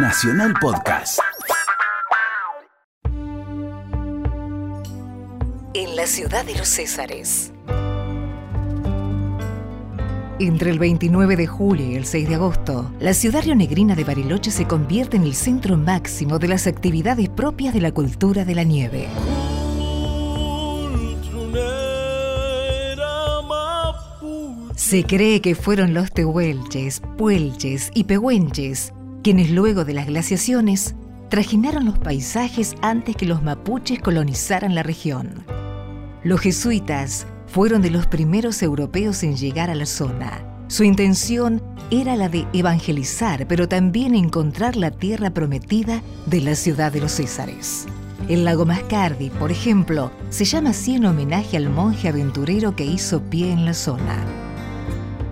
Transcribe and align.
Nacional 0.00 0.54
Podcast. 0.60 1.18
En 5.74 5.96
la 5.96 6.06
ciudad 6.06 6.44
de 6.44 6.56
los 6.56 6.68
Césares. 6.68 7.52
Entre 10.38 10.70
el 10.70 10.78
29 10.78 11.34
de 11.34 11.46
julio 11.48 11.84
y 11.84 11.96
el 11.96 12.06
6 12.06 12.28
de 12.28 12.34
agosto, 12.36 12.92
la 13.00 13.12
ciudad 13.12 13.42
rionegrina 13.42 13.96
de 13.96 14.04
Bariloche 14.04 14.52
se 14.52 14.68
convierte 14.68 15.16
en 15.16 15.24
el 15.24 15.34
centro 15.34 15.76
máximo 15.76 16.38
de 16.38 16.46
las 16.46 16.68
actividades 16.68 17.28
propias 17.28 17.74
de 17.74 17.80
la 17.80 17.90
cultura 17.90 18.44
de 18.44 18.54
la 18.54 18.62
nieve. 18.62 19.08
Se 24.76 25.02
cree 25.02 25.40
que 25.40 25.56
fueron 25.56 25.92
los 25.92 26.12
tehuelches, 26.12 27.02
puelches 27.16 27.90
y 27.94 28.04
pehuenches 28.04 28.92
quienes 29.28 29.50
luego 29.50 29.84
de 29.84 29.92
las 29.92 30.06
glaciaciones 30.06 30.94
trajinaron 31.28 31.84
los 31.84 31.98
paisajes 31.98 32.74
antes 32.80 33.14
que 33.14 33.26
los 33.26 33.42
mapuches 33.42 34.00
colonizaran 34.00 34.74
la 34.74 34.82
región. 34.82 35.44
Los 36.24 36.40
jesuitas 36.40 37.26
fueron 37.46 37.82
de 37.82 37.90
los 37.90 38.06
primeros 38.06 38.62
europeos 38.62 39.22
en 39.24 39.36
llegar 39.36 39.68
a 39.68 39.74
la 39.74 39.84
zona. 39.84 40.42
Su 40.68 40.82
intención 40.82 41.62
era 41.90 42.16
la 42.16 42.30
de 42.30 42.46
evangelizar, 42.54 43.46
pero 43.46 43.68
también 43.68 44.14
encontrar 44.14 44.76
la 44.76 44.92
tierra 44.92 45.28
prometida 45.28 46.00
de 46.24 46.40
la 46.40 46.54
ciudad 46.54 46.90
de 46.90 47.00
los 47.00 47.12
Césares. 47.12 47.84
El 48.30 48.46
lago 48.46 48.64
Mascardi, 48.64 49.28
por 49.28 49.50
ejemplo, 49.50 50.10
se 50.30 50.46
llama 50.46 50.70
así 50.70 50.94
en 50.94 51.04
homenaje 51.04 51.58
al 51.58 51.68
monje 51.68 52.08
aventurero 52.08 52.74
que 52.74 52.86
hizo 52.86 53.20
pie 53.20 53.52
en 53.52 53.66
la 53.66 53.74
zona. 53.74 54.24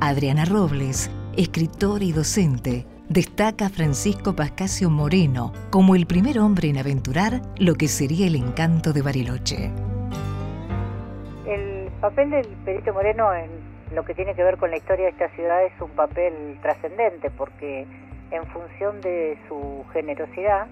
Adriana 0.00 0.44
Robles, 0.44 1.08
escritora 1.38 2.04
y 2.04 2.12
docente, 2.12 2.86
destaca 3.08 3.70
Francisco 3.70 4.36
Pascasio 4.36 4.90
Moreno 4.90 5.52
como 5.70 5.94
el 5.94 6.06
primer 6.06 6.38
hombre 6.38 6.68
en 6.68 6.76
aventurar 6.76 7.40
lo 7.58 7.74
que 7.74 7.88
sería 7.88 8.26
el 8.26 8.36
encanto 8.36 8.92
de 8.92 9.02
Bariloche. 9.02 9.70
El 11.46 11.90
papel 12.00 12.30
del 12.30 12.46
Perito 12.64 12.92
Moreno 12.92 13.32
en 13.32 13.50
lo 13.94 14.04
que 14.04 14.14
tiene 14.14 14.34
que 14.34 14.44
ver 14.44 14.58
con 14.58 14.70
la 14.70 14.76
historia 14.76 15.06
de 15.06 15.12
esta 15.12 15.30
ciudad 15.30 15.64
es 15.64 15.72
un 15.80 15.90
papel 15.90 16.58
trascendente 16.60 17.30
porque 17.30 17.86
en 18.30 18.46
función 18.48 19.00
de 19.00 19.38
su 19.48 19.84
generosidad 19.92 20.66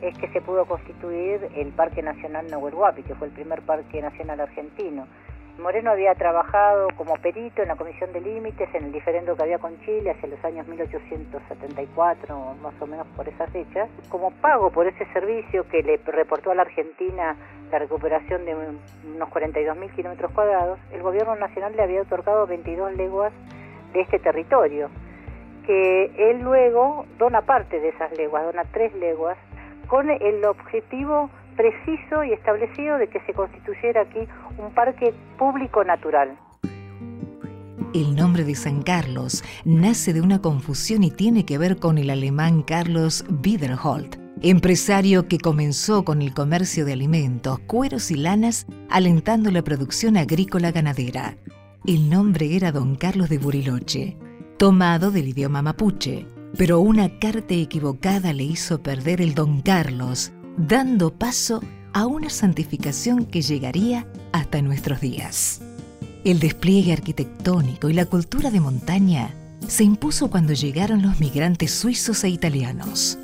es 0.00 0.16
que 0.16 0.28
se 0.28 0.40
pudo 0.40 0.64
constituir 0.66 1.48
el 1.56 1.68
Parque 1.72 2.02
Nacional 2.02 2.46
Nahuel 2.48 2.74
Huapi, 2.74 3.02
que 3.02 3.14
fue 3.16 3.26
el 3.26 3.32
primer 3.32 3.62
parque 3.62 4.00
nacional 4.00 4.40
argentino. 4.40 5.06
Moreno 5.58 5.90
había 5.90 6.14
trabajado 6.14 6.88
como 6.96 7.14
perito 7.16 7.62
en 7.62 7.68
la 7.68 7.76
Comisión 7.76 8.12
de 8.12 8.20
Límites 8.20 8.68
en 8.74 8.84
el 8.84 8.92
diferendo 8.92 9.36
que 9.36 9.42
había 9.42 9.58
con 9.58 9.78
Chile 9.80 10.10
hacia 10.10 10.28
los 10.28 10.42
años 10.44 10.66
1874, 10.66 12.54
más 12.62 12.74
o 12.80 12.86
menos 12.86 13.06
por 13.16 13.28
esas 13.28 13.50
fechas. 13.50 13.90
Como 14.08 14.30
pago 14.30 14.70
por 14.70 14.86
ese 14.86 15.04
servicio 15.12 15.68
que 15.68 15.82
le 15.82 15.98
reportó 16.06 16.50
a 16.50 16.54
la 16.54 16.62
Argentina 16.62 17.36
la 17.70 17.78
recuperación 17.78 18.44
de 18.44 18.54
unos 18.54 19.28
42.000 19.28 19.94
kilómetros 19.94 20.32
cuadrados, 20.32 20.78
el 20.92 21.02
gobierno 21.02 21.36
nacional 21.36 21.76
le 21.76 21.82
había 21.82 22.02
otorgado 22.02 22.46
22 22.46 22.94
leguas 22.94 23.32
de 23.92 24.00
este 24.00 24.18
territorio, 24.18 24.88
que 25.66 26.30
él 26.30 26.40
luego 26.40 27.06
dona 27.18 27.42
parte 27.42 27.80
de 27.80 27.90
esas 27.90 28.16
leguas, 28.16 28.44
dona 28.44 28.64
tres 28.72 28.94
leguas, 28.94 29.36
con 29.88 30.10
el 30.10 30.44
objetivo 30.44 31.30
preciso 31.60 32.24
y 32.24 32.32
establecido 32.32 32.96
de 32.96 33.08
que 33.08 33.20
se 33.26 33.34
constituyera 33.34 34.02
aquí 34.02 34.20
un 34.56 34.72
parque 34.72 35.12
público 35.38 35.84
natural. 35.84 36.38
El 37.92 38.16
nombre 38.16 38.44
de 38.44 38.54
San 38.54 38.82
Carlos 38.82 39.44
nace 39.66 40.14
de 40.14 40.22
una 40.22 40.40
confusión 40.40 41.02
y 41.04 41.10
tiene 41.10 41.44
que 41.44 41.58
ver 41.58 41.76
con 41.76 41.98
el 41.98 42.08
alemán 42.08 42.62
Carlos 42.62 43.26
Wiederholt, 43.44 44.16
empresario 44.40 45.28
que 45.28 45.38
comenzó 45.38 46.02
con 46.02 46.22
el 46.22 46.32
comercio 46.32 46.86
de 46.86 46.94
alimentos, 46.94 47.58
cueros 47.66 48.10
y 48.10 48.16
lanas, 48.16 48.66
alentando 48.88 49.50
la 49.50 49.62
producción 49.62 50.16
agrícola 50.16 50.72
ganadera. 50.72 51.36
El 51.86 52.08
nombre 52.08 52.56
era 52.56 52.72
Don 52.72 52.94
Carlos 52.94 53.28
de 53.28 53.36
Buriloche, 53.36 54.16
tomado 54.56 55.10
del 55.10 55.28
idioma 55.28 55.60
mapuche, 55.60 56.26
pero 56.56 56.80
una 56.80 57.18
carta 57.18 57.52
equivocada 57.54 58.32
le 58.32 58.44
hizo 58.44 58.82
perder 58.82 59.20
el 59.20 59.34
Don 59.34 59.60
Carlos, 59.60 60.32
dando 60.66 61.12
paso 61.12 61.62
a 61.92 62.06
una 62.06 62.30
santificación 62.30 63.24
que 63.24 63.42
llegaría 63.42 64.06
hasta 64.32 64.62
nuestros 64.62 65.00
días. 65.00 65.60
El 66.24 66.38
despliegue 66.38 66.92
arquitectónico 66.92 67.88
y 67.88 67.94
la 67.94 68.06
cultura 68.06 68.50
de 68.50 68.60
montaña 68.60 69.34
se 69.66 69.84
impuso 69.84 70.28
cuando 70.28 70.52
llegaron 70.52 71.02
los 71.02 71.18
migrantes 71.18 71.72
suizos 71.72 72.24
e 72.24 72.28
italianos. 72.28 73.18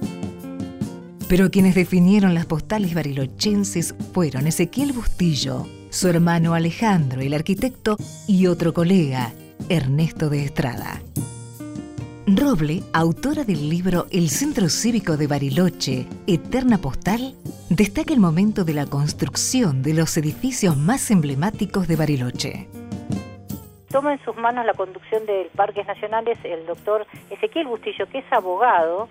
Pero 1.29 1.51
quienes 1.51 1.75
definieron 1.75 2.35
las 2.35 2.47
postales 2.47 2.95
barilochenses 2.95 3.95
fueron 4.13 4.47
Ezequiel 4.47 4.93
Bustillo, 4.93 5.67
su 5.91 6.09
hermano 6.09 6.55
Alejandro, 6.55 7.21
el 7.21 7.35
arquitecto, 7.35 7.97
y 8.27 8.47
otro 8.47 8.73
colega, 8.73 9.33
Ernesto 9.69 10.31
de 10.31 10.45
Estrada. 10.45 11.03
Roble, 12.28 12.82
autora 12.92 13.44
del 13.44 13.70
libro 13.70 14.06
El 14.10 14.31
Centro 14.31 14.69
Cívico 14.69 15.16
de 15.16 15.28
Bariloche, 15.28 16.09
Eterna 16.26 16.76
Postal, 16.78 17.37
destaca 17.70 18.12
el 18.12 18.19
momento 18.19 18.64
de 18.64 18.75
la 18.75 18.87
construcción 18.87 19.81
de 19.81 19.94
los 19.94 20.16
edificios 20.16 20.76
más 20.76 21.12
emblemáticos 21.12 21.87
de 21.87 21.94
Bariloche. 21.94 22.66
Toma 23.92 24.14
en 24.14 24.25
sus 24.25 24.37
manos 24.37 24.66
la 24.66 24.75
conducción 24.75 25.25
del 25.25 25.47
Parques 25.54 25.87
Nacionales 25.87 26.37
el 26.42 26.66
doctor 26.66 27.06
Ezequiel 27.31 27.69
Bustillo, 27.69 28.06
que 28.06 28.19
es 28.19 28.32
abogado, 28.32 29.08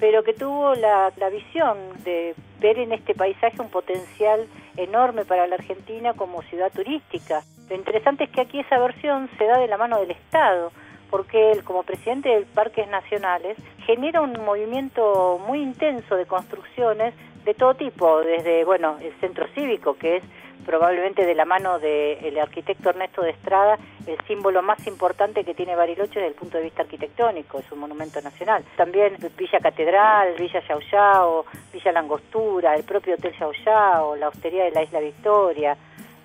pero 0.00 0.24
que 0.24 0.32
tuvo 0.32 0.74
la, 0.74 1.12
la 1.18 1.28
visión 1.28 1.78
de 2.02 2.34
ver 2.58 2.80
en 2.80 2.90
este 2.90 3.14
paisaje 3.14 3.62
un 3.62 3.70
potencial 3.70 4.48
enorme 4.76 5.24
para 5.24 5.46
la 5.46 5.54
Argentina 5.54 6.14
como 6.14 6.42
ciudad 6.42 6.72
turística. 6.72 7.44
Lo 7.70 7.76
interesante 7.76 8.24
es 8.24 8.30
que 8.30 8.40
aquí 8.40 8.58
esa 8.58 8.80
versión 8.80 9.30
se 9.38 9.44
da 9.44 9.56
de 9.58 9.68
la 9.68 9.78
mano 9.78 10.00
del 10.00 10.10
Estado 10.10 10.72
porque 11.10 11.52
él, 11.52 11.64
como 11.64 11.82
presidente 11.82 12.28
de 12.28 12.46
Parques 12.46 12.88
Nacionales, 12.88 13.56
genera 13.84 14.20
un 14.20 14.32
movimiento 14.44 15.40
muy 15.46 15.60
intenso 15.60 16.16
de 16.16 16.26
construcciones 16.26 17.14
de 17.44 17.54
todo 17.54 17.74
tipo, 17.74 18.20
desde, 18.20 18.64
bueno, 18.64 18.96
el 19.00 19.12
centro 19.20 19.46
cívico, 19.54 19.96
que 19.96 20.16
es 20.16 20.24
probablemente 20.66 21.24
de 21.24 21.34
la 21.36 21.44
mano 21.44 21.78
del 21.78 22.38
arquitecto 22.38 22.90
Ernesto 22.90 23.22
de 23.22 23.30
Estrada, 23.30 23.78
el 24.06 24.18
símbolo 24.26 24.62
más 24.62 24.84
importante 24.88 25.44
que 25.44 25.54
tiene 25.54 25.76
Bariloche 25.76 26.18
desde 26.18 26.26
el 26.26 26.34
punto 26.34 26.58
de 26.58 26.64
vista 26.64 26.82
arquitectónico, 26.82 27.60
es 27.60 27.70
un 27.70 27.78
monumento 27.78 28.20
nacional. 28.20 28.64
También 28.76 29.16
Villa 29.36 29.60
Catedral, 29.60 30.34
Villa 30.36 30.60
Yao 30.90 31.46
Villa 31.72 31.92
Langostura, 31.92 32.74
el 32.74 32.82
propio 32.82 33.14
Hotel 33.14 33.32
Yao 33.64 34.16
la 34.16 34.28
hostería 34.28 34.64
de 34.64 34.72
la 34.72 34.82
Isla 34.82 34.98
Victoria, 34.98 35.76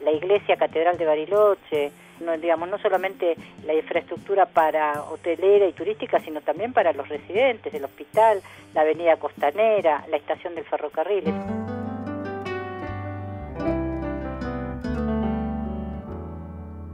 la 0.03 0.11
iglesia 0.11 0.57
Catedral 0.57 0.97
de 0.97 1.05
Bariloche, 1.05 1.91
no, 2.21 2.37
digamos, 2.37 2.69
no 2.69 2.77
solamente 2.77 3.35
la 3.65 3.73
infraestructura 3.73 4.45
para 4.45 5.03
hotelera 5.03 5.67
y 5.67 5.73
turística, 5.73 6.19
sino 6.19 6.41
también 6.41 6.73
para 6.73 6.93
los 6.93 7.09
residentes, 7.09 7.73
el 7.73 7.83
hospital, 7.83 8.41
la 8.73 8.81
avenida 8.81 9.17
costanera, 9.17 10.05
la 10.09 10.17
estación 10.17 10.55
del 10.55 10.65
ferrocarril. 10.65 11.23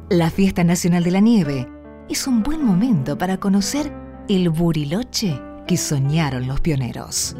La 0.09 0.29
Fiesta 0.29 0.63
Nacional 0.63 1.03
de 1.03 1.11
la 1.11 1.19
Nieve 1.19 1.67
es 2.09 2.27
un 2.27 2.41
buen 2.41 2.63
momento 2.63 3.17
para 3.17 3.37
conocer 3.37 3.91
el 4.29 4.49
buriloche 4.49 5.37
que 5.67 5.75
soñaron 5.75 6.47
los 6.47 6.61
pioneros. 6.61 7.35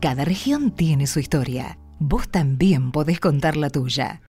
Cada 0.00 0.24
región 0.24 0.70
tiene 0.70 1.06
su 1.06 1.20
historia. 1.20 1.78
Vos 1.98 2.30
también 2.30 2.90
podés 2.90 3.20
contar 3.20 3.58
la 3.58 3.68
tuya. 3.68 4.22